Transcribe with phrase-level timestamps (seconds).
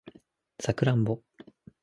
[0.59, 1.21] サクランボ